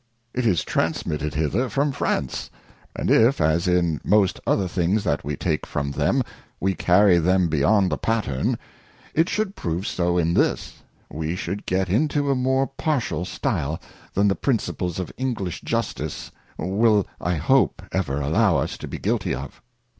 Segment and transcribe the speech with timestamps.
[0.33, 2.49] It is transmitted hither from France;
[2.95, 6.23] and if as in most other things that we take from them,
[6.59, 8.57] we carry them beyond the Pattern,
[9.13, 13.79] it should prove so in this, we should get into a more partial stile
[14.15, 19.35] than the principles of English Justice will I hope ever allow us to be guilty
[19.35, 19.61] of.